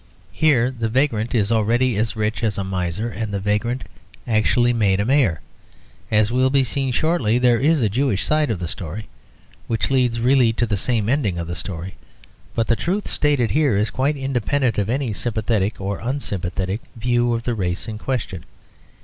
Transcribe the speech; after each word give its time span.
Here 0.31 0.71
the 0.71 0.89
vagrant 0.89 1.35
is 1.35 1.51
already 1.51 1.95
as 1.95 2.15
rich 2.15 2.43
as 2.43 2.57
a 2.57 2.63
miser 2.63 3.07
and 3.11 3.31
the 3.31 3.39
vagrant 3.39 3.83
is 3.83 3.89
actually 4.25 4.73
made 4.73 4.99
a 4.99 5.05
mayor. 5.05 5.41
As 6.09 6.31
will 6.31 6.49
be 6.49 6.63
seen 6.63 6.91
shortly, 6.91 7.37
there 7.37 7.59
is 7.59 7.83
a 7.83 7.87
Jewish 7.87 8.23
side 8.23 8.49
of 8.49 8.57
the 8.57 8.67
story 8.67 9.05
which 9.67 9.91
leads 9.91 10.19
really 10.19 10.53
to 10.53 10.65
the 10.65 10.75
same 10.75 11.07
ending 11.07 11.37
of 11.37 11.45
the 11.45 11.55
story; 11.55 11.93
but 12.55 12.65
the 12.65 12.75
truth 12.75 13.07
stated 13.07 13.51
here 13.51 13.77
is 13.77 13.91
quite 13.91 14.17
independent 14.17 14.79
of 14.79 14.89
any 14.89 15.13
sympathetic 15.13 15.79
or 15.79 15.99
unsympathetic 15.99 16.81
view 16.95 17.33
of 17.35 17.43
the 17.43 17.53
race 17.53 17.87
in 17.87 17.99
question. 17.99 18.43